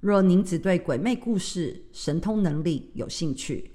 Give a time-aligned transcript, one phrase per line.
[0.00, 3.72] 若您只对鬼魅故事、神通能力有兴趣，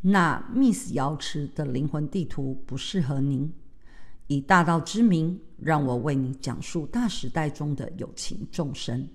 [0.00, 3.52] 那 Miss 瑶池的灵魂地图不适合您。
[4.26, 9.06] 以大道之名，让我为你讲述大时代中的有情众生。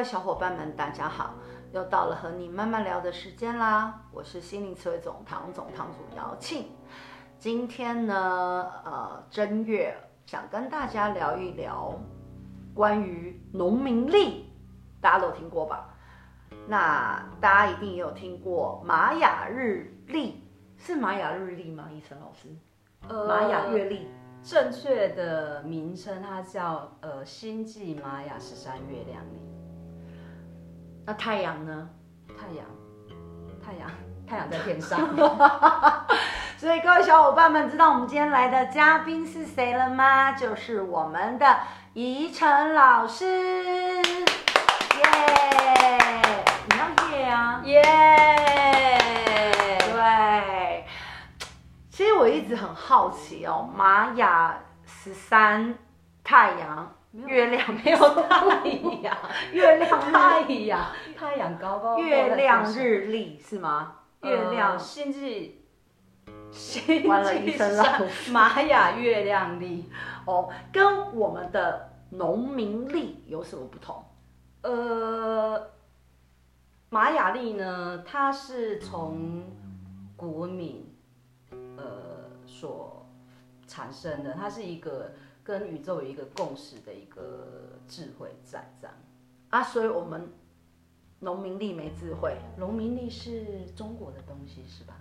[0.00, 1.34] 位小伙伴们，大家好！
[1.74, 4.00] 又到了和你慢慢聊的时间啦。
[4.10, 6.68] 我是心灵词汇总堂总堂主姚庆。
[7.38, 12.00] 今天呢，呃，正月想跟大家聊一聊
[12.74, 14.50] 关于农民历，
[15.02, 15.94] 大家都有听过吧？
[16.66, 21.90] 那大家一定也有听过玛雅日历，是玛雅日历吗？
[21.92, 22.48] 医生老师，
[23.06, 24.08] 呃，玛雅月历，
[24.42, 29.59] 正确的名称它叫呃星际玛雅十三月亮历。
[31.06, 31.88] 那太阳呢？
[32.28, 32.64] 太阳，
[33.64, 33.90] 太阳，
[34.26, 34.98] 太阳在天上。
[36.56, 40.32] 所以各位小伙伴们，知道我们今天来的嘉宾是谁了吗？
[40.32, 41.58] 就是我们的
[41.94, 43.24] 怡晨老师。
[43.24, 46.44] 耶、yeah！
[46.68, 47.62] 你要耶啊！
[47.64, 47.82] 耶、
[49.78, 49.92] yeah！
[49.92, 50.84] 对。
[51.90, 55.74] 其实我一直很好奇哦，玛雅十三
[56.22, 56.92] 太阳。
[57.12, 58.68] 月亮没有太
[59.02, 59.16] 阳，
[59.52, 60.86] 月亮太阳，
[61.16, 61.98] 太阳高高。
[61.98, 63.96] 月亮日历是吗？
[64.22, 65.64] 月亮星际，
[66.52, 69.90] 星际上 玛雅月亮历
[70.24, 74.04] 哦，跟我们的农民历有什么不同？
[74.62, 75.70] 呃，
[76.90, 79.42] 玛雅历呢，它是从
[80.16, 80.94] 古文明
[81.76, 81.84] 呃
[82.46, 83.04] 所
[83.66, 85.12] 产生的，它是一个。
[85.42, 88.94] 跟宇宙有一个共识的一个智慧在这样
[89.50, 90.30] 啊，所以我们
[91.20, 94.94] 农民力没智慧，农民力是中国的东西是吧？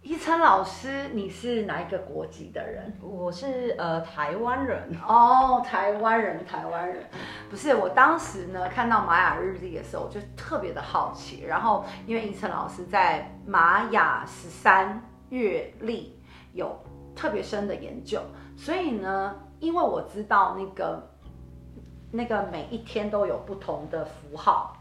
[0.00, 2.96] 一晨老师，你是哪一个国籍的人？
[3.02, 7.04] 我是呃台湾人哦，台湾人，台湾人，
[7.50, 16.16] 不是，我当时呢看到玛雅日历的时候，我就特别的好奇，然后因为一晨老师在玛雅十三月历
[16.52, 16.78] 有
[17.14, 18.22] 特别深的研究。
[18.60, 21.08] 所以呢，因为我知道那个
[22.10, 24.76] 那个每一天都有不同的符号，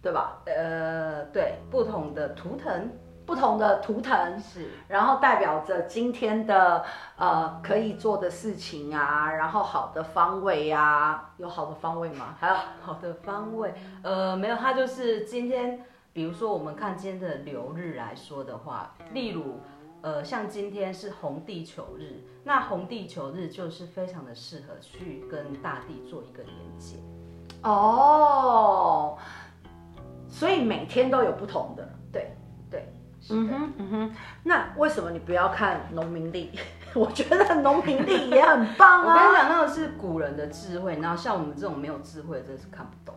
[0.00, 0.38] 对吧？
[0.46, 2.90] 呃，对，不同的图腾，
[3.26, 6.82] 不同的图腾是，然后代表着今天的
[7.18, 12.34] 呃可以做的事情啊，然后好的方位啊，有好的方位吗？
[12.40, 13.74] 还有好的方位？
[14.02, 19.60] 呃，没有，它就是今天，比如说我们看今天的流日来说的话，例如。
[20.06, 26.94] 呃，像今天是红地球日，那红地球日就是非常的适合去跟大地做一个连接。
[27.64, 29.18] 哦，
[30.28, 32.36] 所以每天都有不同的，对
[32.70, 32.88] 对，
[33.30, 34.14] 嗯哼嗯哼。
[34.44, 36.56] 那为什么你不要看农民历？
[36.94, 39.10] 我觉得农民历也很棒啊。
[39.12, 43.12] 我跟你讲，那个是古人的智慧，然后像我们这种没有智慧，真的是看不懂。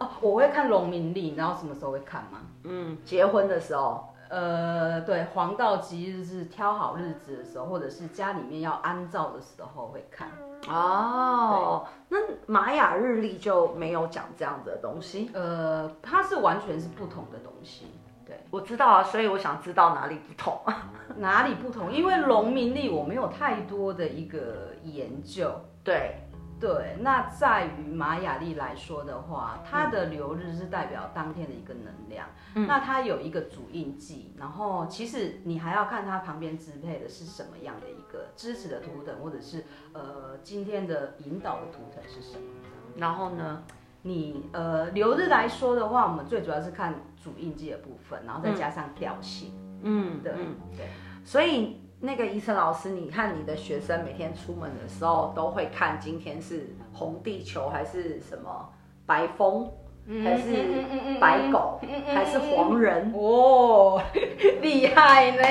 [0.00, 2.40] 哦，我会看农民历，然后什么时候会看吗？
[2.64, 4.12] 嗯，结婚的时候。
[4.28, 10.30] 呃，对，黄道吉日是挑好日子的时候，或者是家里面要安照的时候会看。
[10.68, 15.30] 哦，那玛雅日历就没有讲这样子的东西。
[15.32, 17.86] 呃，它是完全是不同的东西。
[18.26, 20.60] 对，我知道啊，所以我想知道哪里不同。
[21.16, 21.90] 哪里不同？
[21.92, 25.50] 因为农民历我没有太多的一个研究。
[25.82, 26.16] 对。
[26.60, 42.44] 对，那在于玛雅历来说的话，它的流日是代表当天的一个能量，嗯、那它有一个主印记，然后其实你还要看它旁边支配的是什么样的一个支持的图腾，或者是呃今天的引导的图腾是什么。
[42.96, 43.62] 然后呢，
[44.02, 49.52] 你呃流日来说的话，我们最主要是看主印记的部分，然后再加上调性。
[49.82, 50.88] 嗯，对，嗯，对，
[51.24, 51.82] 所以。
[52.00, 58.68] 那个医生老师，你看你的学生每天出门的时候都会看今天是红地球还是什么
[59.04, 59.68] 白风，
[60.22, 63.12] 还是白狗，还是黄人？
[63.16, 64.00] 哦，
[64.62, 65.42] 厉害呢！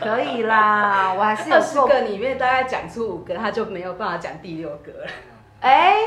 [0.00, 5.06] 可以啦，我还是有二十个里面大概讲出五个，他就没有办法讲第六个了。
[5.60, 5.98] 哎，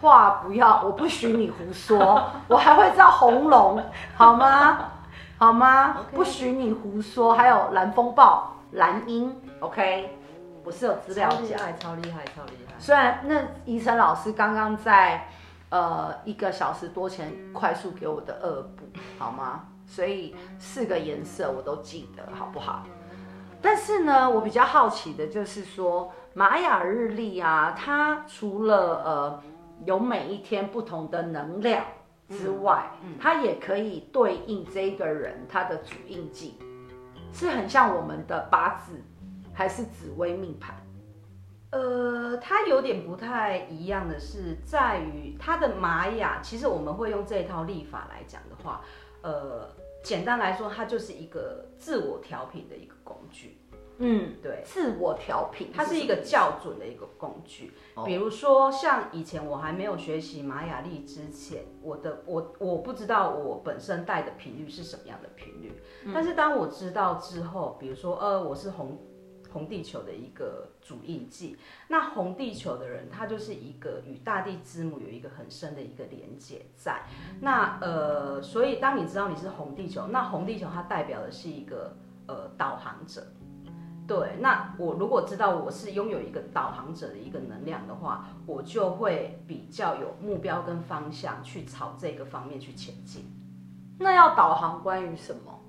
[0.00, 3.80] 话不要，我不许你胡说，我还会叫红龙，
[4.16, 4.90] 好吗？
[5.38, 6.16] 好吗？Okay.
[6.16, 7.34] 不许你胡说。
[7.34, 10.16] 还有蓝风暴、蓝鹰，OK，
[10.64, 12.74] 我是有资料讲，超厉害，超厉害，超厉害。
[12.78, 15.28] 虽然那医生老师刚刚在
[15.68, 18.84] 呃一个小时多前快速给我的恶补，
[19.18, 19.64] 好吗？
[19.86, 22.84] 所以四个颜色我都记得，好不好？
[23.60, 29.42] 但是呢，我比较好奇的就是说，玛雅日历啊，它除了呃
[29.84, 31.84] 有每一天不同的能量
[32.28, 32.90] 之外，
[33.20, 36.58] 它也可以对应这个人他的主印记，
[37.32, 39.02] 是很像我们的八字，
[39.52, 40.74] 还是紫微命盘？
[41.70, 48.80] 呃，它有点不太一样的是，在于它的玛雅，其实我们会用这一套历法来讲的话，
[49.22, 49.68] 呃。
[50.04, 53.58] 简单来说，它就是一个自我调频的一个工具。
[53.98, 57.72] 嗯，对，自我调频，它是一个校准的一个工具。
[57.94, 65.80] 哦、比如说，像以前我还没有学习玛雅历之前，我的我我不知道我本身带的频率是什么样的频率。
[66.04, 68.98] 嗯、但是当我知道之后，比如说，呃，我是红。
[69.52, 71.56] 红地球的一个主印记，
[71.88, 77.00] 那红地球的人，他就是一个与大地之母有一个很深的一个连接在。
[77.40, 81.96] 那呃，所以当你知道你是红地球，那红地球它代表的是一个
[82.26, 83.26] 呃导航者。
[84.06, 93.24] 对，那我如果知道我是拥有一个导航者的一个能量的话，我就会比较有目标跟方向去朝这个方面去前进。
[93.98, 95.60] 那要导航关于什么？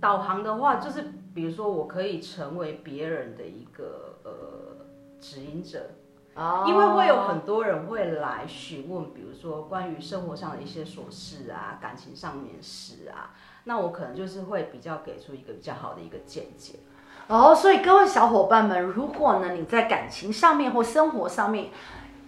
[0.00, 1.12] 导航的话就是。
[1.36, 4.86] 比如说，我可以成为别人的一个呃
[5.20, 5.90] 指引者
[6.34, 6.66] ，oh.
[6.66, 13.34] 因为会有很多人会来询问，比如说关于生活上的一些琐事啊，感情上面事啊，
[13.64, 16.78] 那我可能就是会比较给出一个比较好的一个见解。
[17.28, 21.70] 哦，oh, 所以各位小伙伴们，如果呢你在感情上面或生活上面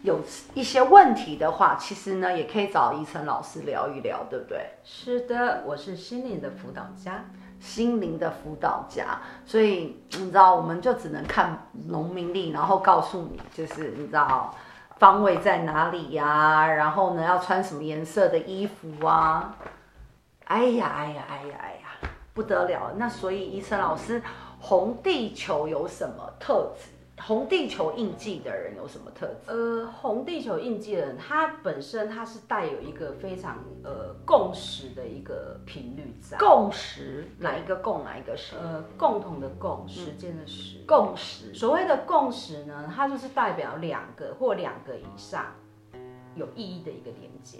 [0.02, 0.20] 有
[0.54, 4.78] 一些问题的话，其实呢也可以找怡晨老师聊一聊，对不对？
[4.82, 7.24] 是的，我是心灵的辅导家。
[7.60, 14.54] 心灵的辅导家，所以你知道，我们就只能看农民历，然后告诉你，就是你知道
[14.98, 19.56] 方位在哪里呀、啊，然后呢要穿什么颜色的衣服啊？
[20.44, 22.92] 哎呀，哎呀，哎呀，哎呀，不得了！
[22.96, 24.22] 那所以怡晨老师，
[24.60, 26.90] 红地球有什么特质？
[27.20, 29.50] 红地球印记的人有什么特质？
[29.50, 36.38] 呃，红地球印记的人，他本身他是带有一个非常呃共识的一个频率在。
[36.38, 38.54] 共识哪一个共哪一个识？
[38.56, 40.78] 呃，共同的共，时间的时。
[40.86, 41.52] 共识。
[41.52, 45.46] 所谓的共识呢，它就是代表两个或两个以上
[46.36, 47.58] 有意义的一个连接。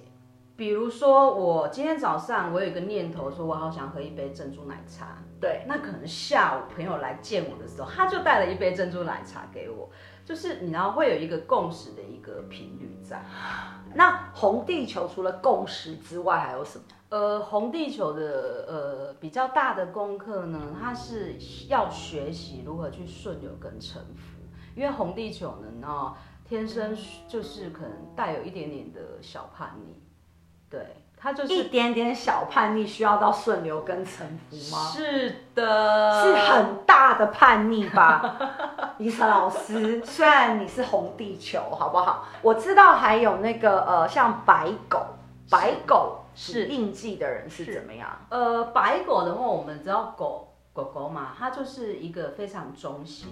[0.58, 5.16] 比如说，我今天早上我有一个念头，说我好想喝一杯珍珠奶茶。
[5.40, 9.88] 对，那可能下午朋友来见我的时候，他就带了一杯珍珠奶茶给我。
[10.24, 13.24] 就是你知道会有一个共识的一个频率在。
[13.94, 16.84] 那红地球除了共识之外还有什么？
[17.10, 21.36] 呃，红地球的呃比较大的功课呢，它是
[21.68, 24.40] 要学习如何去顺流跟臣服。
[24.74, 30.02] 因为红地球呢，哦，天生就是可能带有一点点的小叛逆。
[30.70, 34.78] 对，他就是一点点小叛逆，需要到顺流跟臣服吗？
[34.92, 38.36] 是的，是很大的叛逆吧，
[38.98, 40.04] 怡岑老师。
[40.04, 42.26] 虽然你是红地球，好不好？
[42.42, 45.00] 我知道还有那个呃，像白狗，
[45.50, 48.08] 白狗是印记的人是怎么样？
[48.28, 53.28] 呃，白狗的话，我们知道狗狗狗嘛，它就是一个非常忠心，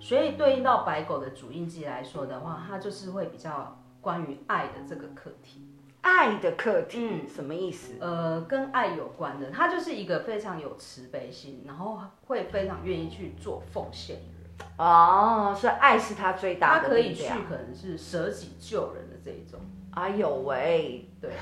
[0.00, 5.69] 所以对应到白狗的主印记来说的话，它就是会比较关于爱的这个课题。
[6.02, 7.94] 爱的课题，嗯，什么意思？
[8.00, 14.68] 呃，跟爱有关的，他就是一个非常有慈悲心，然后会非常愿意去做奉献的人。
[14.78, 16.82] 哦，所以爱是他最大的。
[16.82, 19.60] 他可以去，可能是舍己救人的这一种。
[19.92, 21.32] 哎呦喂，对，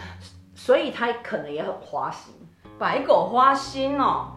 [0.54, 2.34] 所以他可能也很花心。
[2.78, 4.32] 白狗花心哦，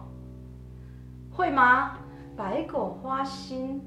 [1.30, 1.98] 会吗？
[2.36, 3.80] 白狗花心。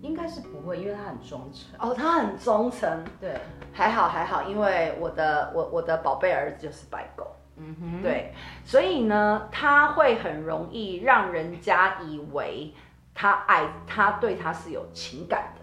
[0.00, 1.78] 应该是不会，因为他很忠诚。
[1.78, 3.40] 哦，他很忠诚，对，
[3.72, 7.26] 还好还好，因为我的我我的宝贝儿子就是白狗，
[7.56, 8.32] 嗯哼，对，
[8.64, 12.72] 所以呢，他会很容易让人家以为
[13.14, 15.62] 他爱他，对他是有情感的。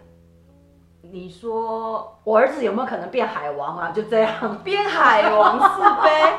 [1.08, 3.90] 你说我儿子有没有可能变海王啊？
[3.90, 4.58] 就这样。
[4.64, 6.36] 变海王是呗，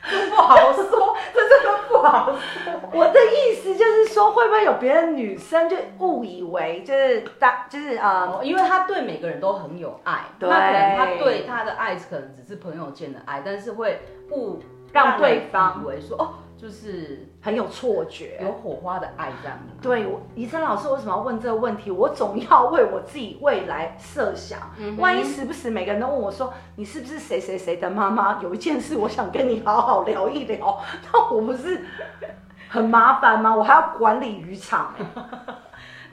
[0.30, 1.16] 不好说。
[2.92, 14.58] 我的意思就是说，会不会有别的女生就误以为就是大就是啊、呃，因为他对每个人都很有爱，对，那可能他对他的爱可能只是朋友间的爱，但是会误
[14.92, 15.80] 让对方。
[15.82, 19.58] 以为说哦，就是很有错觉，有火花的爱这样。
[19.80, 21.90] 对，我怡珍老师为什么要问这个问题？
[21.90, 28.42] 我总要为我自己未来设想，嗯、万一时不时每个人都问我说，你是不是谁谁谁的妈妈？
[28.42, 30.78] 有一件事我想跟你好好聊一聊，
[31.10, 31.86] 那我不是
[32.68, 33.56] 很麻烦吗？
[33.56, 34.94] 我还要管理渔场。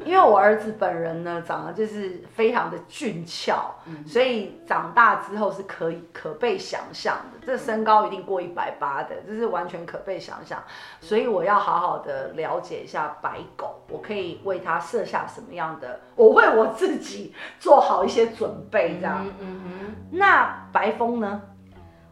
[0.06, 7.46] 因为我儿子本人呢，长得就是非常的俊俏，嗯、所以长大之后是可以可被想象的。
[7.46, 10.62] 这身高一定过一百八的，这是完全可被想象。
[11.02, 19.26] 所以我要好好的了解一下白狗，我可以为他设下什么样的，我为我自己做好一些准备，这样。
[19.26, 19.96] 嗯，嗯哼。
[20.12, 21.42] 那白风呢？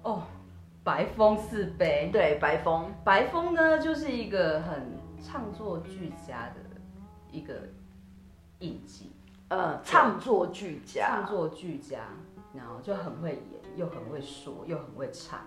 [0.01, 0.23] 哦，
[0.83, 2.09] 白风四杯。
[2.11, 6.64] 对，白风，白风呢，就是一个很唱作俱佳的。
[7.35, 7.53] 一个
[8.59, 9.11] 印记，
[9.49, 11.99] 呃，唱作俱佳，唱作俱佳，
[12.53, 15.39] 然后就很会演，又很会说，又很会唱，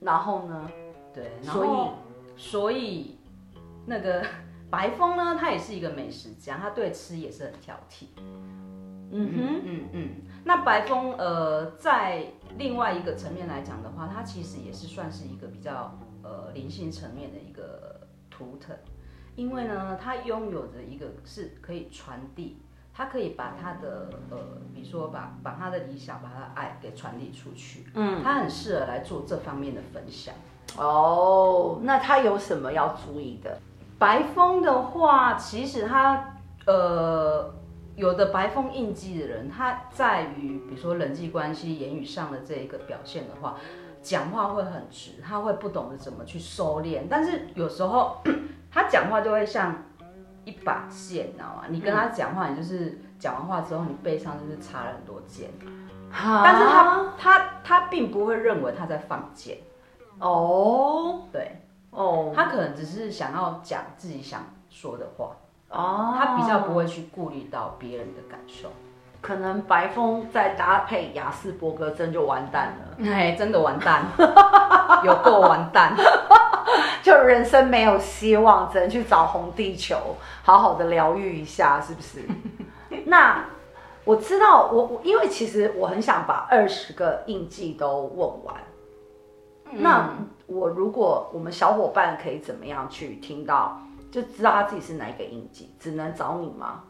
[0.00, 0.70] 然后呢，
[1.14, 2.38] 对，所以？
[2.38, 3.16] 所以
[3.86, 4.22] 那个
[4.68, 8.06] 白风呢，他也是一个美食家，他对吃也是很挑剔。
[9.12, 10.10] 嗯哼，嗯嗯，
[10.44, 12.26] 那白风呃，在
[12.58, 18.76] 另外一个层面来讲的话，他其实也是算是一个比较呃灵性层面的一个图腾。
[19.36, 22.58] 因为呢，他拥有着一个是可以传递，
[22.94, 24.38] 他可以把他的呃，
[24.74, 27.86] 比如说把把他的理想，把他的爱给传递出去。
[27.94, 30.34] 嗯，他很适合来做这方面的分享。
[30.78, 33.58] 哦，那他有什么要注意的？
[33.98, 37.54] 白风的话，其实他呃，
[37.94, 43.56] 有的白风印记的人，他在于比如说人际关系、言语上的这一个表现的话，
[44.00, 48.22] 讲话会很直，他会不懂得怎么去收敛，但是有时候。
[48.76, 49.74] 他讲话就会像
[50.44, 51.62] 一把剑，你知道吗？
[51.70, 55.48] 你跟他讲话，你就是讲完话之后，你背上就是插了很多剑。
[56.12, 59.56] 哈但是他他他并不会认为他在放箭。
[60.18, 61.56] 哦，对，
[61.90, 65.34] 哦，他可能只是想要讲自己想说的话。
[65.70, 68.70] 哦，他比较不会去顾虑到别人的感受。
[69.26, 73.10] 可能白风再搭配雅斯伯格症就完蛋了。
[73.12, 74.04] 哎，真的完蛋，
[75.02, 75.96] 有够完蛋。
[77.02, 79.96] 就人生没有希望，只能去找红地球，
[80.44, 82.20] 好好的疗愈一下，是不是？
[83.06, 83.44] 那
[84.04, 88.54] 我知道，我我因为其实我很想把二十个印记都问完。
[89.72, 90.08] 嗯、那
[90.46, 93.80] 我如果我们小伙伴可以怎么样去听到，
[94.12, 96.84] 就知道他自己是哪一个印记，只能找你吗？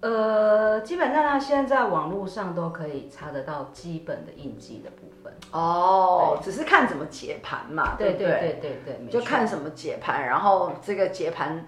[0.00, 8.26] 呃，基本上他现在在网络上都可以查得到基本的印记的部分哦，只是看怎么解盘嘛，对不对？
[8.26, 11.66] 对对对对，就看什么解盘，然后这个解盘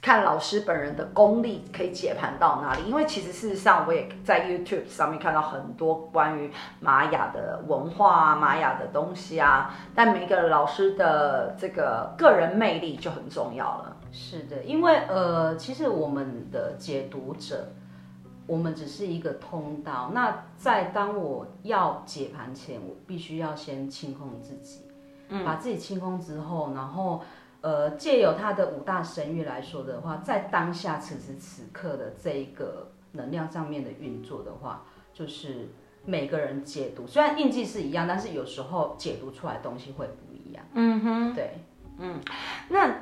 [0.00, 2.84] 看老师本人的功力可以解盘到哪里。
[2.84, 13.96] 因为其实事实上我也在 YouTube 上面看到很多关于玛雅的文化啊、玛雅的东西啊，但每个老师的这个个人魅力就很重要了。
[14.16, 17.72] 是的，因为呃，其实我们的解读者，
[18.46, 20.12] 我们只是一个通道。
[20.14, 24.82] 那在当我要解盘前，我必须要先清空自己，
[25.30, 27.22] 嗯，把自己清空之后，然后
[27.60, 35.70] 呃，借由他的五大神域来说的话，在当下此时此刻的这一个能量上面的运作的话，就是
[36.04, 40.64] 每个人解读，虽然印记是一样，但是有时候解读出来的东西会不一样。
[40.72, 41.58] 嗯哼，对，
[41.98, 42.20] 嗯，
[42.68, 42.94] 那。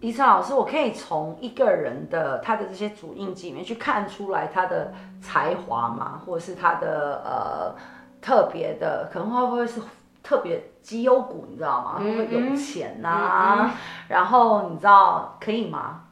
[0.00, 6.22] 怡蓁老师，我可以从一个人的他的这些主印记里面去看出来他的才华吗？
[6.24, 7.74] 或者是他的呃
[8.20, 9.80] 特别的，可能会不会是
[10.22, 11.98] 特别绩优股，你知道吗？
[11.98, 13.56] 会不会有钱呐、啊？
[13.60, 13.70] 嗯嗯、
[14.08, 16.04] 然后你知道可以吗？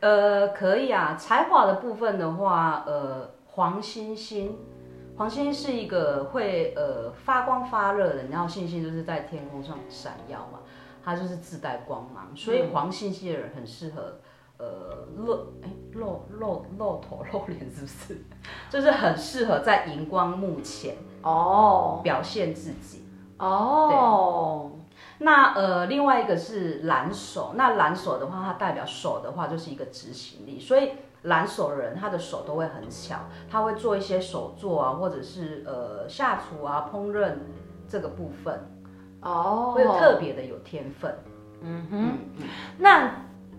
[0.00, 1.14] 呃，可以啊。
[1.16, 4.58] 才华的部分的话，呃，黄星星，
[5.16, 10.58] 黄星星是一个会呃发光发热的，然后星星就是在天空上闪耀嘛。
[11.04, 14.18] 它就是自带光芒，所以黄信息的人很适合，
[14.58, 18.24] 呃，露哎露露露头 露脸是不是？
[18.70, 23.04] 就是很适合在荧光幕前哦表现自己
[23.38, 24.72] 哦。
[25.20, 33.16] 那呃另外一个是蓝手，那蓝手的话，它代表手的话就是一个执行力，所以蓝手的人他的手都会很巧，
[33.50, 37.32] 他会做一些手作啊，或者是呃下厨啊烹饪
[37.88, 38.77] 这个部分。
[39.20, 41.12] 哦，会有特别的有天分，
[41.60, 42.18] 嗯哼，
[42.78, 43.10] 那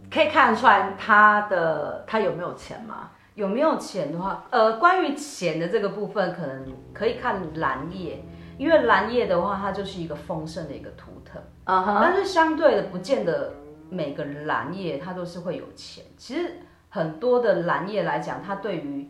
[0.09, 3.11] 可以看得出来他的他有没有钱吗？
[3.35, 8.23] 有没有钱的话，呃，关于钱的这个部分，可能可以看蓝叶，
[8.57, 13.53] 因为蓝叶的话，它就是一个丰盛的一个图腾，嗯哼，但是相对的，不见得
[13.89, 16.03] 每个蓝叶它都是会有钱。
[16.17, 16.53] 其实
[16.89, 19.09] 很多的蓝叶来讲，它对于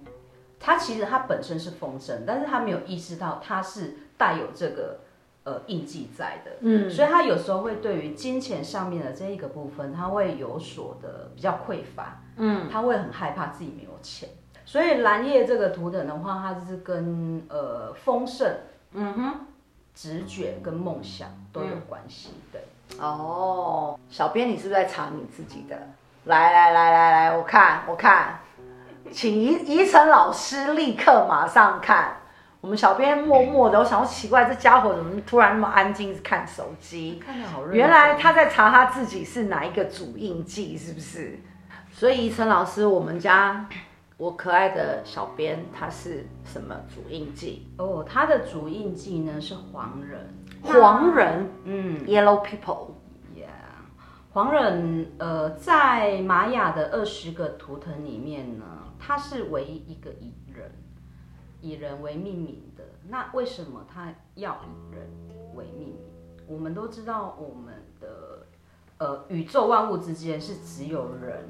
[0.60, 5.00] 它其实它本身是丰盛，但是它没有意识到它是带有这个。
[5.50, 14.30] 呃印记在的，嗯，所以他有时候会对于金钱上面的这一个部分，他会有所的比较匮乏，嗯，他会很害怕自己没有钱。
[14.66, 18.48] 所以蓝叶这个图腾的话，它是跟呃丰盛，
[18.94, 19.34] 嗯哼，
[19.96, 22.62] 直觉跟梦想都有关系，对。
[23.00, 25.76] 哦，小编，你是不是在查你自己的？
[26.26, 28.40] 来来来来来，我看我看，
[29.12, 32.18] 请宜宜晨老师立刻马上看。
[32.62, 37.24] 我们小编默默的，我想说奇怪，这家伙怎么突然那么安静，看手机？
[37.72, 41.40] 原来他在查他自己是哪一个主印记，是不是？
[41.92, 43.66] 所以怡晨老师，我们家
[44.18, 47.72] 我可爱的小编他是什么主印记？
[47.78, 50.36] 哦，他的主印记呢是黄人。
[50.62, 53.48] 黄人，嗯，Yellow people，Yeah，
[54.34, 58.66] 黄人，呃，在玛雅的二十个图腾里面呢，
[59.00, 60.49] 他是唯一一个以人，
[61.62, 62.84] 以人为命名的。
[63.08, 65.10] 那为什么他要以人
[65.56, 65.98] 为命名？
[66.48, 68.46] 我们都知道，我们的
[68.98, 71.48] 呃宇宙万物之间是只有人，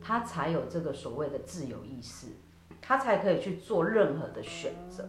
[0.00, 2.28] 他才有这个所谓的自由意识，
[2.80, 5.08] 他才可以去做任何的选择。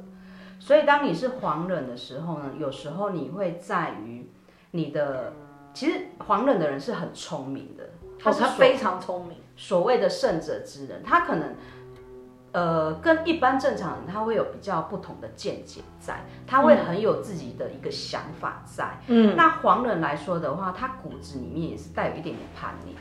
[0.60, 4.30] 所以，当你是黄人的时候呢，有时候你会在于
[4.70, 5.34] 你的，
[5.74, 7.90] 其实黄人的人是很聪明的，
[8.20, 11.56] 他是非常聪明，所谓的圣者之人，他可能，
[12.52, 19.00] 呃，跟一般正常人他会有比较不同的见解在，他会很有自己的一个想法在。
[19.08, 22.96] 嗯，那黄人来说的话，他骨子里面也是带有一点点叛逆，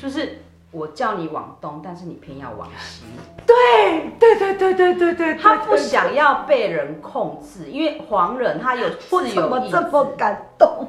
[0.00, 0.38] 就是。
[0.72, 3.02] 我叫你往东，但是你偏要往西。
[3.44, 9.34] 对对对对对对对，他不想要被人控制，因为黄人他有自由意志。
[9.34, 10.88] 怎么这么感动？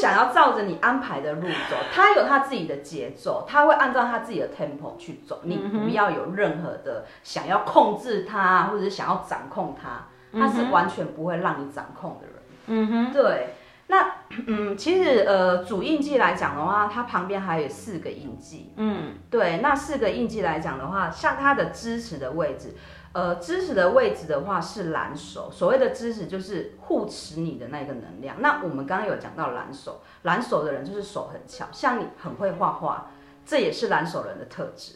[0.00, 5.40] 想要照着你安排的路走，他有他自己的节奏，他会按照他自己的 tempo 去走。
[5.44, 10.06] 你不要有任何的想要控制他，或者是想要掌控他，
[10.38, 12.34] 他是完全不会让你掌控的人。
[12.66, 13.54] 嗯哼，对。
[13.88, 14.06] 那
[14.46, 18.72] 嗯，其实呃，主印记来讲的话，它旁边还有四个印记。
[18.76, 22.76] 嗯，对，那四个印记来讲的话，像它的支持的位置，
[23.12, 25.50] 呃，支持的位置的话是蓝手。
[25.50, 28.36] 所谓的支持就是护持你的那个能量。
[28.40, 33.10] 那我们刚刚有讲到蓝手，蓝手的人就是手很巧，像你很会画画，
[33.44, 34.94] 这也是蓝手人的特质。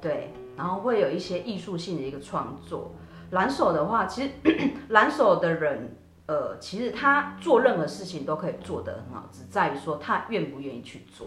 [0.00, 2.92] 对，然后会有一些艺术性的一个创作。
[3.30, 4.30] 蓝手的话，其实
[4.88, 5.96] 蓝手的人。
[6.26, 11.26] 呃，其实他做任何事情都可以做得很好，只在于说他愿不愿意去做。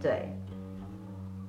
[0.00, 0.32] 对，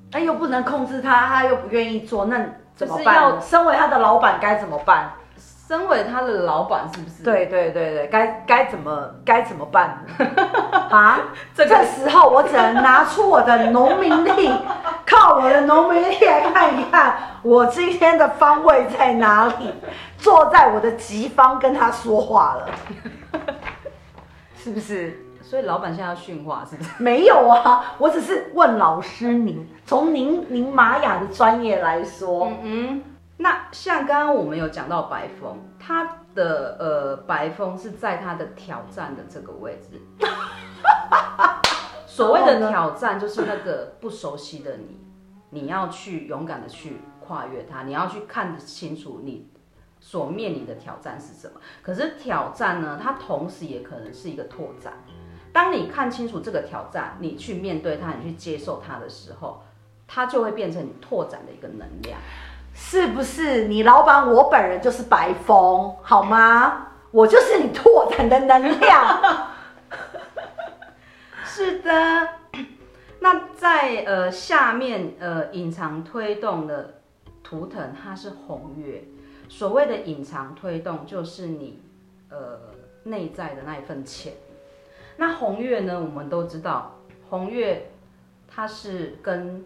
[0.09, 3.15] 但又不能控制他，他又不愿意做，那怎么办？
[3.15, 5.11] 要身为他的老板该怎么办？
[5.67, 7.21] 身为他的老板是不是？
[7.23, 10.25] 对对对对，该该怎么该怎么办呢？
[10.89, 11.19] 啊，
[11.53, 14.49] 这个时候我只能拿出我的农民力，
[15.05, 19.73] 靠我的农民力来看一看，我今天的方位在哪里？
[20.17, 22.69] 坐在我的吉方跟他说话了，
[24.57, 25.25] 是不是？
[25.49, 26.91] 所以老板现在要训话，是不是？
[27.01, 33.03] 没有啊，我只是问老师您，从您您玛雅的专业来说，嗯嗯。
[33.37, 39.99] 那像刚刚我们有讲到白风，他的呃白风是在他的挑战的这个位置。
[42.05, 44.99] 所谓的挑战就是那个不熟悉的你，
[45.49, 49.49] 你要去勇敢的去跨越它，你要去看得清楚你
[49.99, 51.59] 所面临的挑战是什么。
[51.81, 54.93] 可是挑战呢，它同时也可能是一个拓展。
[55.51, 59.63] 当你看清楚这个挑战，你去面对它，你去接受它的时候，
[60.07, 62.19] 它就会变成你拓展的一个能量。
[62.73, 64.31] 是不是你老板？
[64.31, 66.87] 我本人就是白风，好吗？
[67.11, 69.47] 我就是你拓展的能量。
[71.43, 72.29] 是的。
[73.21, 77.01] 那在呃下面呃隐藏推动的
[77.43, 79.03] 图腾，它是红月。
[79.49, 81.81] 所谓的隐藏推动，就是你
[82.29, 82.59] 呃
[83.03, 84.31] 内在的那一份潜。
[85.19, 85.99] 那红月呢？
[85.99, 86.95] 我们都知道，
[87.29, 87.91] 红月
[88.47, 89.65] 它是跟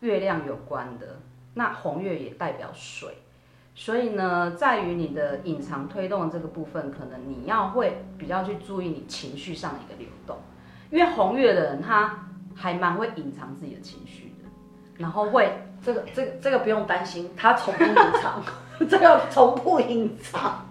[0.00, 1.18] 月亮有关的。
[1.52, 3.18] 那红月也代表水，
[3.74, 10.38] 所以呢，在于你的隐藏推动的这个部分，可能你要会比较去注意你情绪上的一个流动，
[10.90, 14.48] 因为红月的人他还蛮会隐藏自己的情绪的，
[14.96, 15.52] 然后会
[15.84, 18.42] 这个这个这个不用担心，他从不隐藏，
[18.88, 20.66] 这个从不隐藏，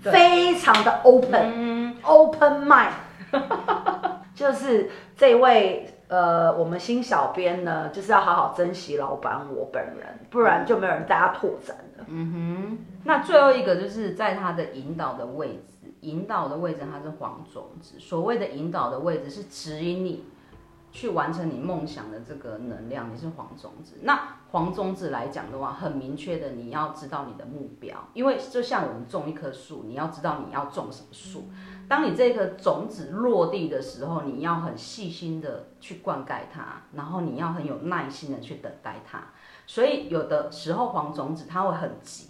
[0.00, 2.92] 非常的 open，open mind，
[4.34, 5.90] 就是这位。
[6.06, 12.04] 呃，我们新小编呢，就是要好好珍惜老板我本人，不然就没有人带他拓展了。
[12.06, 12.78] 嗯哼。
[13.04, 17.98] 那最后一个就是在他的引导的位置，引导的位置他是黄种子。
[17.98, 20.24] 所谓的引导的位置是指引你
[20.92, 23.98] 去完成你梦想的这个能量，你是黄种子。
[24.02, 31.48] 那黄种子来讲的话，很明确的，你要知道你的目标，因为就像我们种一棵树，你要知道你要种什么树。
[31.88, 39.18] 当你这个种子落地的时候，你要很细心的去灌溉它，然后你要很有耐心的去等待它。
[39.66, 42.28] 所以有的时候黄种子它会很急。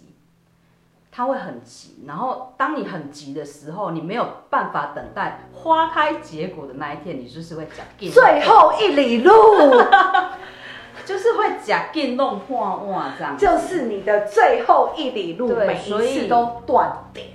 [1.17, 9.31] 它会很急，然后当你很急的时候，你没有办法等待花开结果的那一天，你就是会讲最后一里路，
[11.07, 17.27] 就是会讲变弄破哇这样，就是你的最后一里路，对，每一次都断点。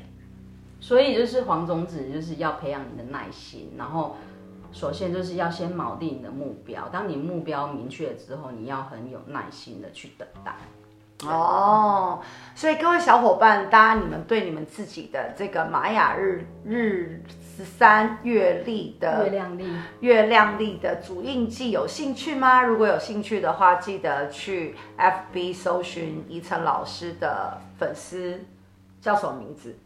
[0.81, 4.17] 所以就是黄种子，就是要培养你的耐心，然后
[4.73, 6.89] 首先就是要先锚定你的目标。
[6.89, 10.55] 当你目标明确了之后，你要很有耐心的去等待。
[11.29, 12.23] 哦，
[12.55, 17.23] 所以各位小伙伴，大家你们对你们自己的这个玛雅日日
[17.55, 19.67] 十三月历的月亮历
[20.01, 22.63] 月亮历的主印记有兴趣吗？
[22.63, 28.41] 如果有兴趣的话，记得去 FB 搜寻宜晨老师的粉丝
[29.03, 29.77] 叫什么名字？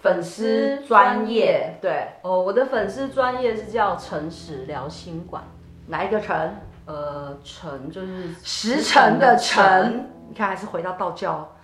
[0.00, 1.78] 粉丝专业。
[1.80, 2.08] 对。
[2.22, 5.42] 哦，我的粉丝专业是叫诚实聊心馆，
[5.86, 6.54] 哪一个诚？
[6.86, 10.10] 呃，诚就是时辰的辰。
[10.28, 11.56] 你看，还是回到道教。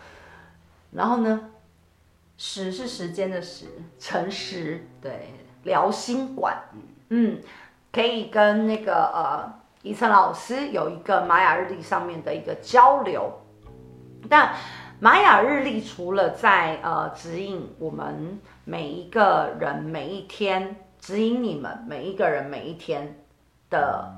[0.92, 1.50] 然后呢，
[2.36, 3.66] 时是时间的时，
[3.98, 5.32] 诚实对，
[5.64, 6.56] 聊心馆，
[7.08, 7.40] 嗯，
[7.92, 13.32] 可以跟那个呃怡岑老师有一个玛雅日历上面的一个交流。
[14.28, 14.54] 但
[14.98, 23.22] 玛雅日历除了在呃指引我们每一个人每一天，指引你们每一个人每一天
[23.68, 24.10] 的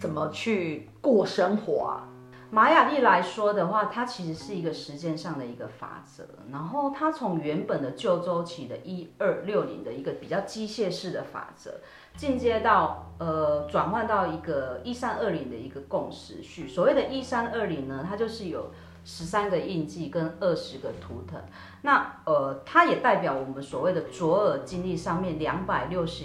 [0.00, 2.08] 怎么去过生活啊。
[2.50, 11.72] 玛雅历来说的话，它其实是一个时间上的一个法则，然后它从原本的旧周期的一二六零的一个比较机械式的法则，
[12.16, 16.66] 进阶到呃转换到一个一三二零的一个共识序。
[16.66, 18.70] 所谓的一三二零呢，它就是有
[19.06, 21.40] 十三个印记跟二十个图腾，
[21.82, 26.24] 那呃它也代表我们所谓的左耳经历上面两百六十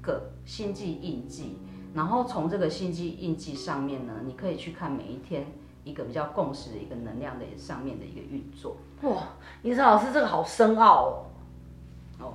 [0.00, 1.58] 个星际印记。
[1.92, 5.44] 然后从这个星际印记上面呢，你可以去看每一天
[5.82, 8.76] 一个比较共识的一个能量的上面的一个运作。
[9.02, 9.22] 哇，
[9.62, 11.26] 医生老师这个好深奥哦。
[12.20, 12.34] 哦，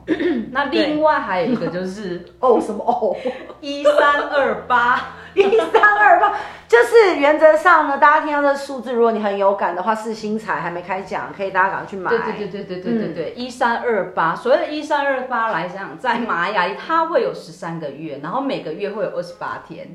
[0.52, 3.16] 那另外还有一个就是 哦什么哦，
[3.62, 6.34] 一三二八，一三二八，
[6.68, 12.10] 就是原则上呢，大家听到这数字，如果你很有感的话，是星彩还没开奖，可以大家赶快去买。
[12.10, 19.88] 对对对对对对对对，一三二八，所谓的一三二八来讲，在玛雅它会有十三个月，然后每个月会有二十八天，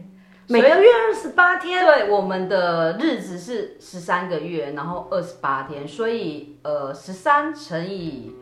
[0.47, 1.85] 每个月二十八天。
[1.85, 8.37] 对，我们的日子是十三个月，然后二十八天，所以呃，十三乘以。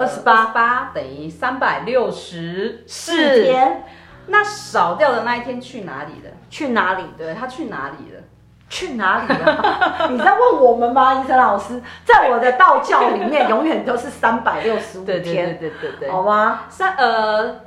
[0.00, 3.82] 二十八八等于三百六十四天，
[4.28, 6.30] 那少掉的那一天去哪里了？
[6.48, 7.04] 去哪里？
[7.16, 8.22] 对，他去哪里了？
[8.68, 10.08] 去哪里了？
[10.12, 11.82] 你在问我们吗，医生老师？
[12.04, 16.64] 在我的道教里面，永远都是三百六十五 天，对对对对对，好吗？
[16.68, 17.60] 三呃，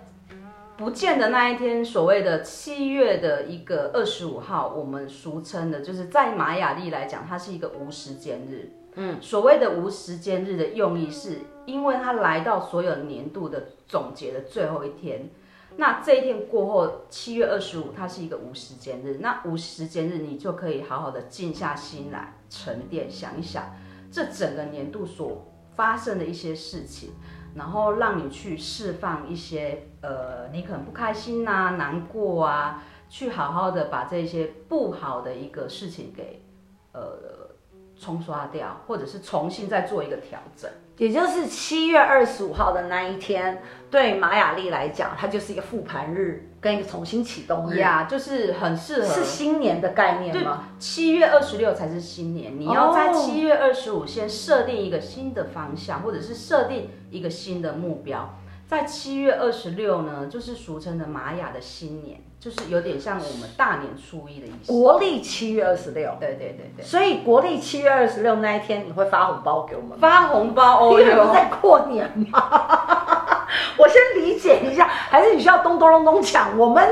[0.78, 8.72] 不见的那一天，所谓的七月的一个二十五号，我们俗称的，就是在玛雅历来讲，它是一个无时间日。
[8.96, 11.40] 嗯，所谓的无时间日的用意是。
[11.68, 15.30] 因为它来到所有年度的总结的最后一天，
[15.78, 19.18] 那这一天过后，七月二十五，它是一个无时间日。
[19.22, 23.74] 那无时间日，你就可以好好的静下心来沉淀，想一想
[24.12, 27.12] 这整个年度所发生的一些事情，
[27.56, 36.44] 然后让你去释放一些呃，你可能不开心呐、难过啊，去好好的把这些不好的一个事情给
[36.92, 37.50] 呃
[37.98, 40.70] 冲刷掉，或者是重新再做一个调整。
[40.98, 49.08] 也就是七月二十五号的那一天，对玛雅历来讲，它就是一个复盘日，跟一个重新启动日呀，就是很适合。
[49.08, 50.68] 是新年的概念吗？
[50.78, 58.38] 七月二十六才是新年，你要在七月二十五先设定一个新的方向，或者是设定一个新的目标。
[58.72, 64.72] 在七月二十六呢，就是俗称的玛雅的新年，就是有点像我们大年初一的意思。
[64.72, 66.86] 国历七月二十六，对对对对。
[66.86, 70.00] 所以国历七月二十六那一天，你会发红包给我们？
[70.00, 73.46] 发红包哦，因为在过年嘛。
[73.78, 76.58] 我先理解一下，还是你需要咚咚咚咚抢？
[76.58, 76.88] 我们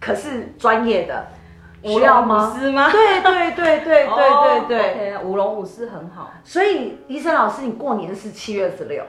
[0.00, 1.26] 可是专业的。
[1.82, 2.90] 舞龙舞狮吗？
[2.90, 6.30] 对对对对对对对，舞龙舞狮很好。
[6.42, 9.04] 所以，医生老师，你过年是七月二十六？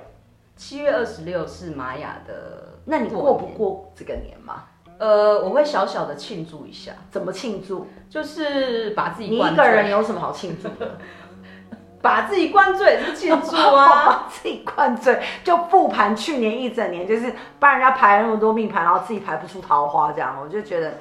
[0.56, 4.64] 七月二十六是玛雅的，那你过不过这个年吗？
[5.00, 6.92] 呃，我会小小的庆祝一下。
[7.10, 7.88] 怎么庆祝？
[8.10, 9.30] 就是把自己。
[9.30, 10.98] 你一个人有什么好庆祝的？
[12.02, 14.06] 把自己灌醉是庆祝啊！
[14.06, 20.96] 把自己灌醉，就复盘去年一整年，就是帮人家排了那么多命盘，然后自己排不出桃花，这样我就觉得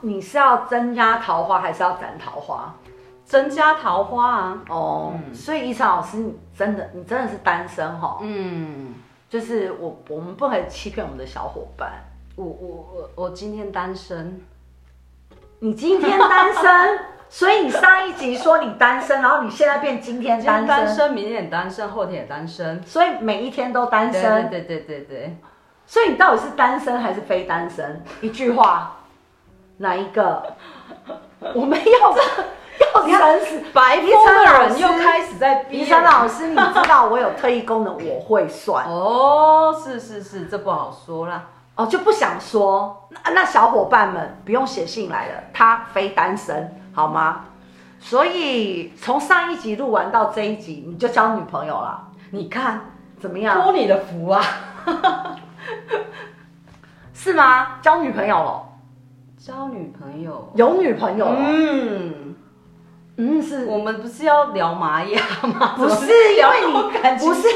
[0.00, 2.74] 你是要增加桃花还是要斩桃花？
[3.26, 4.62] 增加桃花啊！
[4.68, 8.18] 哦，嗯、所以怡岑老师，你真的，你真的是单身哈？
[8.22, 8.94] 嗯，
[9.28, 12.04] 就是我，我们不可以欺骗我们的小伙伴。
[12.36, 14.40] 我我我我今天单身，
[15.58, 24.48] 你今天单身， 所以你上一集说你单身，然后你现在变今天单身，单身明天也单身，后天也单身，所以每一天都单身。
[24.48, 25.36] 对对对对对。
[25.84, 28.04] 所以你到底是单身还是非单身？
[28.20, 28.96] 一句话，
[29.78, 30.54] 哪一个？
[31.54, 32.14] 我们要
[32.80, 33.62] 要诚实。
[33.72, 35.80] 白风的人又开始在逼。
[35.80, 38.86] 怡岑老师，你知道我有特异功能，我会算。
[38.86, 41.44] 哦，是是是，这不好说啦。
[41.74, 43.08] 哦，就不想说。
[43.24, 47.44] 那那小伙伴们不用写信来了，他非单身，好吗？
[47.98, 52.08] 所以从上一集录完到这一集，你就交女朋友了。
[52.30, 52.80] 你看
[53.20, 53.62] 怎么样？
[53.62, 54.42] 托你的福啊！
[57.12, 57.78] 是吗？
[57.82, 58.62] 交女朋友了？
[59.38, 60.50] 交女朋友？
[60.54, 61.36] 有女朋友了？
[61.38, 62.25] 嗯
[63.16, 65.74] 嗯，是我们不是要聊玛雅吗？
[65.76, 67.48] 不是，因为你不是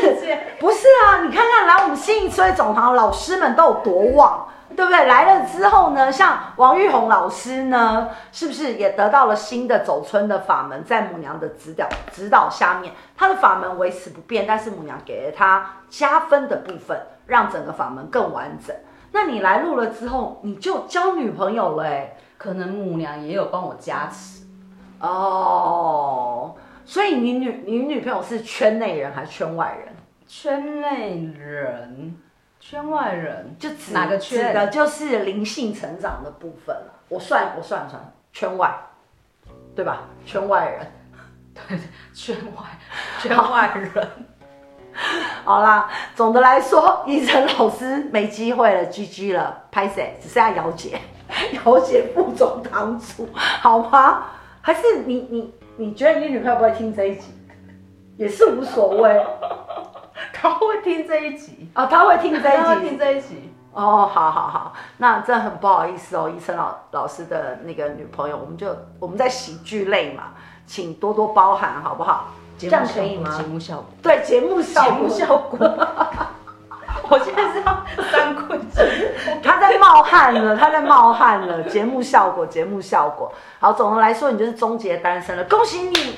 [0.58, 1.22] 不是啊！
[1.22, 4.46] 你看看来我们新一村总堂老师们都有多旺。
[4.76, 5.04] 对不对？
[5.06, 10.84] 来了之后呢，像王玉红老师呢，是不是也得到了新的走村的法门？
[10.84, 16.96] 在母娘的指导指导下面，他的法门维持不变，但是母娘给了他加分的部分，
[17.26, 18.74] 让整个法门更完整。
[19.10, 24.39] 那你来录了之后，你就交女朋友了诶，可能母娘也有帮我加持
[25.00, 26.54] 哦。
[26.84, 29.94] 所以你女你女朋友是圈内人还是圈外人？
[30.26, 32.16] 圈内人。
[32.62, 34.48] 圈外人就指哪个圈？
[34.48, 36.92] 指的就是灵性成长的部分了。
[37.08, 38.70] 我算我算算，圈外，
[39.74, 40.02] 对吧？
[40.26, 40.92] 圈外人，
[41.54, 41.78] 对，
[42.12, 42.62] 圈外，
[43.18, 44.08] 圈外人。
[45.42, 51.00] 好，啦，总的来说，怡晨老师没机会了，GG 了，拍谁，只剩下姚姐，
[51.64, 54.26] 姚姐副总堂主，好吗？
[54.70, 57.33] 还是你你你觉得你女朋友不会听这一集，
[58.16, 59.20] 也是无所谓。
[60.33, 61.68] 她会听这一集？
[61.74, 63.52] 啊、哦，他会听这一集，他会听这一集。
[63.72, 68.68] 哦，好好好，那真的很不好意思哦，医生老老师的那个女朋友，我们就
[69.00, 70.35] 我们在喜剧类嘛，
[70.66, 72.28] 请多多包涵好不好？
[72.56, 73.37] 这样可以吗？
[73.37, 75.59] 节目效果，对，节目效果，节目效果，
[77.10, 78.88] 我现在是要三棍子，
[79.42, 86.14] 他在冒汗了，他在冒汗了，节目效果，节目效果，好，总的来说，你就是终结单身了，恭喜你。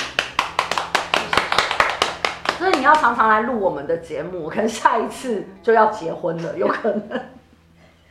[2.59, 7.09] 所以你要常常来录我们的节目，可能下一次就要结婚了，有可能，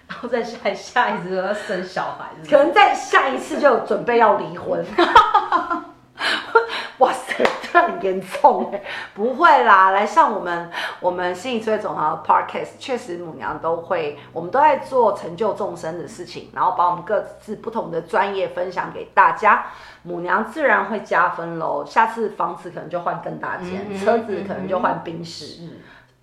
[0.08, 4.84] 然后再下下一次就要生小孩，可能再下一次就准备要离婚。
[6.98, 8.82] 哇塞，这很严重哎！
[9.14, 19.68] 不会啦，来上我们我们新一村总行的 Podcast，确实母娘都会，我们都在做成就众生的事情，然后把我们各自不同的专业分享给大家，
[20.04, 21.86] 母娘自然会加分喽。
[21.86, 25.70] 下次房子可能就换更大间，嗯、车子可能就换宾士，嗯、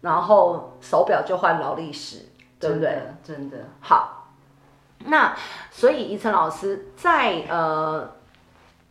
[0.02, 2.26] 然后手表就换劳力士，
[2.60, 3.02] 对不对？
[3.24, 4.26] 真的好。
[5.06, 5.34] 那
[5.70, 8.17] 所以宜晨老师在呃。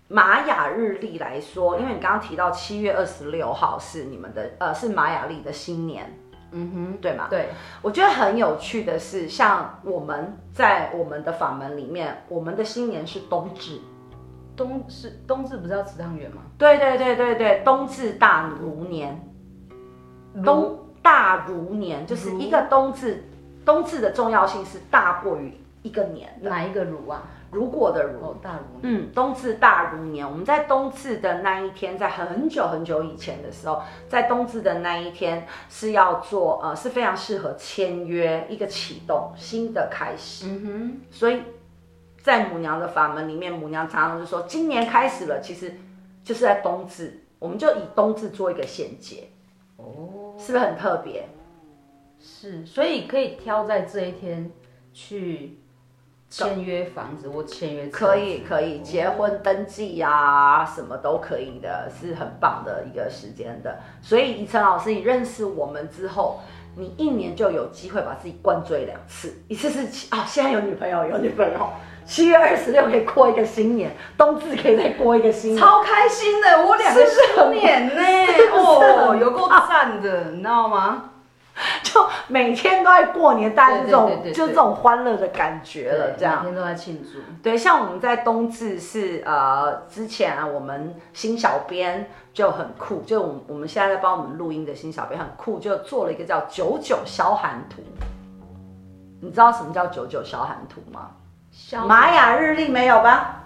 [0.09, 6.17] 玛雅日历来说，因为你刚刚提到七月二十六号是你们的呃是玛雅历的新年，
[6.51, 7.27] 嗯哼，对吗？
[7.29, 7.49] 对，
[7.81, 13.81] 我觉得很有趣的是，像我们在我们的法门里面，我们的新年是冬至，
[14.55, 16.43] 冬是冬至不是要吃汤圆吗？
[16.57, 19.21] 对对对对对，冬至大如年，
[20.45, 23.25] 冬大如年就是一个冬至，
[23.65, 27.23] 冬至的重要性是大过于一个年，哪一个如啊？
[27.57, 30.23] 如果的如，哦、大如嗯，冬至大如年。
[30.23, 40.45] 我们在冬至的那一天，在很久很久以前的时候，在冬至的那一天是要做呃，是非常适合签约一个启动新的开始。
[40.47, 41.41] 嗯哼，所以
[42.21, 45.75] 在母娘的法门里面，母娘常常就说，今年开始了，其实
[46.23, 49.27] 就是在冬至，我们就以冬至做一个衔接。
[49.77, 51.27] 哦，是不是很特别？
[52.19, 54.51] 是，所以可以挑在这一天
[54.93, 55.57] 去。
[56.29, 63.79] 签约房子或签约可以可以结婚登记呀、啊，什么都可以的，是很棒的一个时间的。
[64.01, 66.41] 所以怡岑老师，你认识我们之后，
[66.75, 71.69] 你一年就有机会把自己灌醉两次，一次是七啊，现在有女朋友有女朋友，
[72.05, 78.03] 七月二十六可以过一个新年，冬至可以再过一个新年，超开心的，我两个新年呢，
[78.51, 81.11] 哦，有够赞的，你知道吗？
[81.81, 87.19] 就每天都在过年，大家这种就这种欢乐的感觉了，这样每天都在庆祝。
[87.41, 97.81] 对，像我们在冬至是呃之前啊，我们新小编就很酷，就我们我们现在在帮我们录音的新小编很酷，就做了一个叫九九消寒图。
[99.19, 101.09] 你知道什么叫九九消寒图吗？
[101.87, 103.43] 玛雅日历没有吧？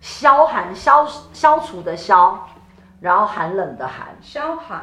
[0.00, 2.46] 消寒消消除的消，
[3.00, 4.82] 然后寒冷的寒，消寒。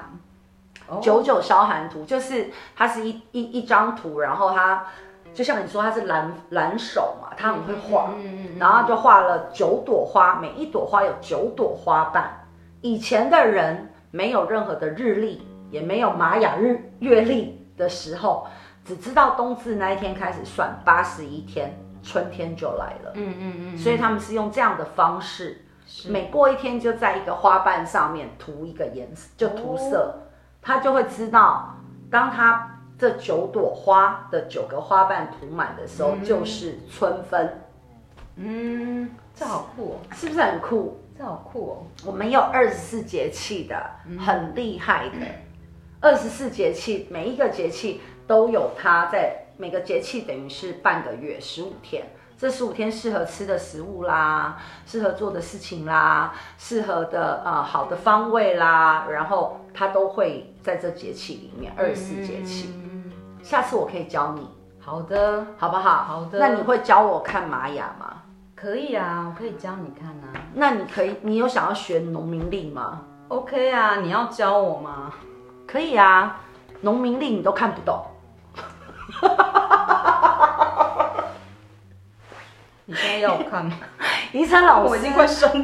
[1.02, 4.86] 九九消寒图就是它是一一一张图，然后它
[5.34, 12.46] 就像你说它是蓝蓝手嘛，它很会画，嗯嗯嗯，然后就画了九朵花，每一朵花有九朵花瓣。
[12.82, 18.46] 以前的人没有任何的日历，也没有玛雅日月历的时候，
[18.84, 23.12] 只知道冬至那一天开始算八十一天，春天就来了。
[23.14, 25.64] 嗯嗯嗯，所以他们是用这样的方式，
[26.10, 30.16] 每过一天就在一个花瓣上面涂一个颜色，就涂色。
[30.18, 30.28] 哦
[30.62, 31.76] 他就会知道，
[32.10, 37.62] 当他这九朵花的九个花瓣涂满的时候，就是春分。
[38.36, 41.00] 嗯，这好酷哦，是不是很酷？
[41.18, 41.74] 这好酷哦。
[42.06, 43.76] 我们有二十四节气的，
[44.20, 45.18] 很厉害的。
[46.00, 52.04] 二十四节气，每一个节气都有它在，每个节气等于是半个月，十五天。
[52.38, 62.74] 这十五天适合吃的食物啦，适合做的事情啦，适合的啊、呃、好的方位啦，然后它都会在这节气里面，二十四节气。
[62.84, 64.48] 嗯、下次我可以教你，
[64.80, 66.04] 好的，好不好？
[66.04, 66.40] 好的。
[66.40, 68.22] 那你会教我看玛雅吗？
[68.56, 70.34] 可以啊，我可以教你看啊。
[70.54, 75.14] 那你可以，你有想要学农民历吗？OK 啊，你要教我吗？
[75.68, 76.42] 可以啊，
[76.82, 78.06] 农民历你都看不懂。
[82.86, 83.74] 你现在要我看吗？
[84.34, 85.02] 宜晨老师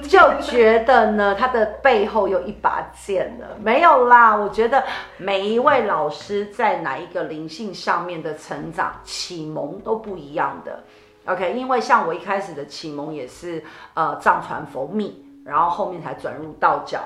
[0.01, 3.47] 就觉得呢，他的背后有一把剑了。
[3.61, 4.83] 没有啦，我觉得
[5.17, 10.83] 每一位老师在哪一个灵性上面的成长启蒙都不一样的。
[11.25, 16.99] OK，因为像我一开始的启蒙也是呃藏传佛密，然后后面才转入道教。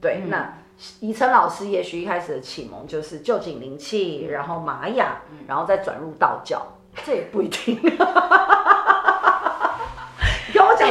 [0.00, 0.52] 对，嗯、那
[1.00, 6.62] 宜晨老师也许一开始的启蒙就是旧景灵气，然后玛雅，然后再转入道教，
[7.04, 7.80] 这也不一定。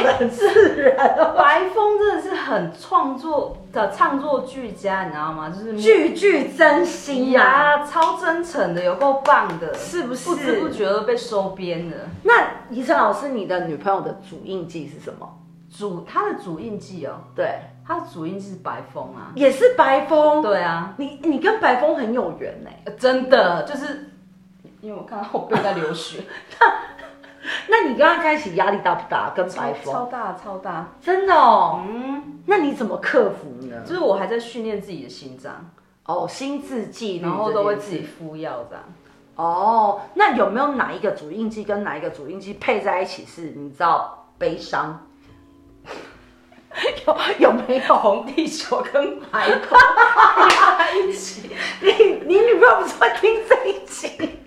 [0.04, 0.96] 讲的很自然，
[1.36, 5.50] 白风真的是很创作的唱作俱佳，你知道吗？
[5.50, 10.30] 就是句句真心呀、啊，超真诚的，有够棒的，是不是？
[10.30, 11.96] 不知不觉都被收编了。
[12.22, 15.40] 那宜晨老师，你的女朋友的主印记是什么？
[15.76, 20.40] 主她的主印记哦，对，她的主印记是白风啊，也是白风。
[20.40, 24.10] 对啊，你你跟白风很有缘呢、欸，真的就是，
[24.80, 26.20] 因为我看到后背在流血。
[27.68, 29.30] 那你跟他在一起压力大不大？
[29.36, 31.82] 跟白风超，超大超大，真的哦。
[31.86, 33.82] 嗯，那你怎么克服呢？
[33.84, 35.70] 就是我还在训练自己的心脏
[36.06, 38.84] 哦，心智记，然后都会自己敷药这样。
[39.36, 45.06] 哦，那有没有哪一个主印记跟哪一个主印记配在一起是你知道悲伤？
[47.06, 51.50] 有有没有红地球跟白一起？
[51.80, 51.90] 你
[52.26, 54.38] 你女朋友不是会听这一集？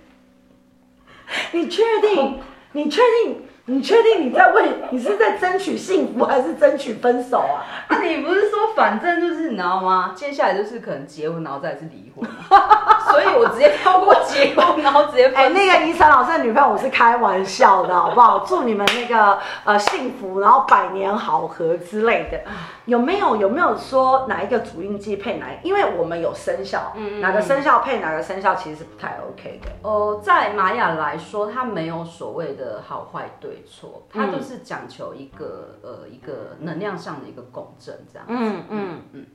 [1.51, 2.39] 你确定？
[2.77, 3.43] 你确定？
[3.69, 7.65] 你确定你在为你是在争取幸福还是争取分手啊？
[7.89, 10.13] 啊，你不是说反正就是你知道吗？
[10.15, 12.23] 接下来就是可能结婚，然后再是离婚，
[13.11, 15.41] 所以我直接跳过结婚，然后直接分手。
[15.41, 18.45] 哎，那个宜晨老师的女朋友，我是开玩笑的，好不好？
[18.47, 22.39] 祝你们那个呃幸福，然后百年好合之类的。
[22.87, 25.67] 有没有有没有说哪一个主印记配哪一？
[25.67, 29.69] 因为我们有生肖，嗯，哪个生肖配哪个生肖其实是不太 OK 的。
[29.81, 38.33] 哦、呃，在玛雅来说，它没有所谓的好坏对错，它就是讲求一个呃一个能量上的一个共振这样子。
[38.33, 39.25] 嗯嗯嗯。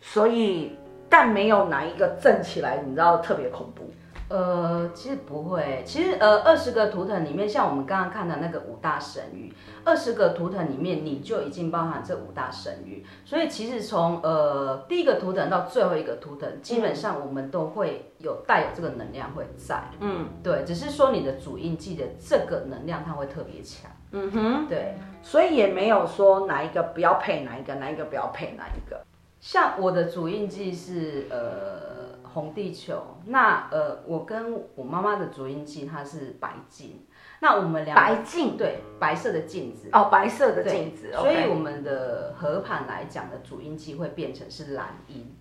[0.00, 0.76] 所以，
[1.08, 3.88] 但没有哪一个震起来，你知道特别恐怖。
[4.28, 5.82] 呃，其实不会。
[5.86, 9.52] 其实，呃，二十个图腾里面，像我们刚刚看的那个五大神域，
[9.84, 13.04] 二十个图腾里面，你就已经包含这五大神域。
[13.24, 19.80] 所以，其实从呃第一个图腾到最后一个图腾，基本上我们都会有带有这个能量会在。
[20.00, 23.90] 嗯，对，只是说你的主印记的这个能量它会特别强。
[24.10, 29.00] 嗯哼，对，所以也没有说哪一个不要配哪一个，哪一个不要配哪一个。
[29.40, 31.95] 像我的主印记是呃。
[32.36, 37.06] 红地球，那呃，我跟我妈妈的主印记它是白镜，
[37.40, 38.58] 那我们两白镜。
[38.58, 39.88] 对白色的镜子。
[39.90, 45.34] 哦，白色的镜子，所以我们的合盘来讲的主印记会变成是蓝音。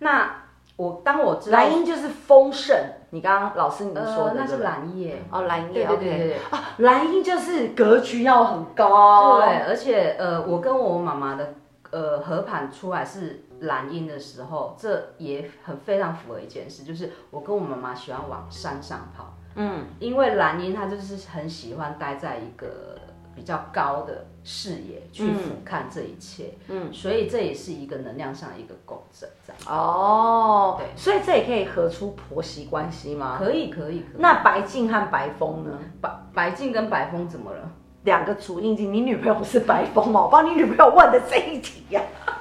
[0.00, 0.42] 那
[0.74, 2.76] 我当我知道蓝音就是丰盛，
[3.10, 5.22] 你刚刚老师你说的、呃、那是蓝叶。
[5.30, 6.36] 哦，蓝叶对对对对，对。
[6.50, 11.54] 啊，蓝音就是格局要很高，对，而且呃，我跟我妈妈的
[11.90, 13.44] 呃合盘出来是。
[13.62, 22.96] 蓝鹰的时候，这也很非常符合一件事，就是我跟我妈妈喜欢往山上跑，嗯，因为蓝鹰它就是很喜欢待在一个
[23.34, 29.76] 比较高的视野去俯瞰这一切，嗯，所以这也是一个能量上的一个共振，这样。
[29.76, 33.38] 哦，对，所以这也可以合出婆媳关系吗？
[33.40, 34.20] 可以，可以，可以。
[34.20, 35.76] 那白镜和白风呢？
[36.00, 37.68] 白白净跟白风怎么了？
[38.04, 40.22] 两个主印记，你女朋友不是白风吗？
[40.22, 42.38] 我帮你女朋友问的这一题呀、啊。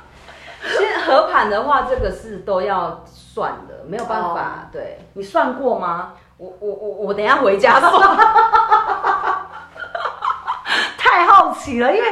[0.64, 4.30] 其实合盘的话，这个是都要算的，没有办法。
[4.30, 6.14] 哦、对，你算过吗？
[6.38, 7.91] 我我我我等一下回家算。
[10.97, 12.08] 太好奇了，因为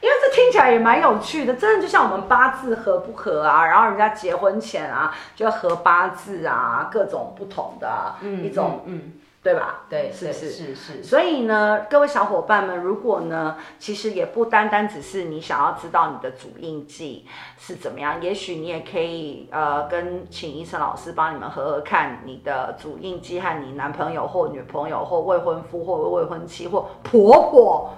[0.00, 3.64] 因为这听起来也蛮有趣的，真的就像我们八字合不合啊？
[3.66, 8.96] 然后人家结婚前啊，就要合八字啊，各种不同的、啊嗯、一种嗯。
[8.96, 9.84] 嗯对吧？
[9.88, 11.02] 对，是是是是。
[11.02, 17.24] 所以呢，各位小伙伴们，如果呢，其实也不单单只是你想要知道你的主印记
[17.56, 27.94] 是怎么样，也许你也可以呃，跟请医生老师帮你们合合看你的主印记和你男朋友或女朋友或未婚夫或未婚妻或婆婆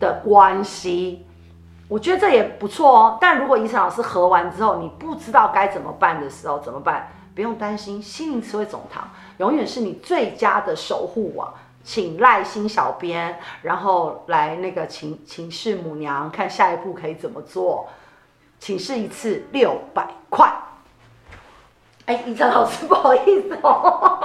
[0.00, 1.24] 的关系。
[1.86, 3.18] 我觉得这也不错哦。
[3.20, 7.08] 但如果医生老师合完之后，你不知道该怎么办的时候，怎么办？
[7.34, 11.52] 不用担心，心灵词汇总堂永远是你最佳的守护网。
[11.86, 17.86] 请赖心小编，然后来那个请请示母娘，看下一步可以怎么做。
[18.58, 20.50] 请示一次六百块。
[22.06, 24.18] 哎，一晨老师，不好意思哦。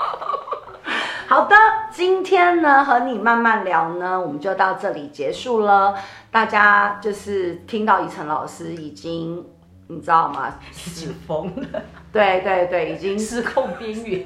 [1.28, 1.56] 好的，
[1.92, 5.96] 今天呢和你慢慢聊呢，我们就到这里结束了。
[6.32, 9.46] 大家就是听到一晨老师已经。
[9.92, 10.54] 你知道吗？
[10.86, 11.82] 已经疯了。
[12.12, 14.24] 对对对，已经失控边缘。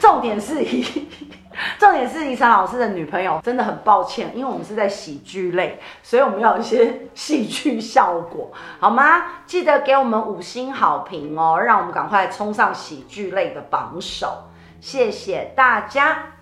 [0.00, 0.82] 重点是一，
[1.78, 8.50] 重点是宜晨老师的女朋友真的很抱歉，因为我们是在喜剧类，所以我们要有一些戏剧效果，
[8.80, 9.24] 好吗？
[9.44, 14.44] 记得给我们五星好评哦，让我们赶快冲上喜剧类的榜首。
[14.80, 16.32] 谢谢大家，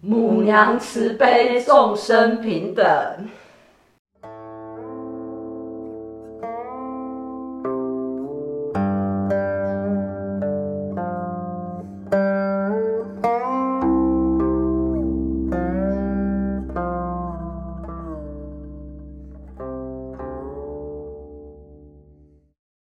[0.00, 3.28] 母娘慈悲，众生平等。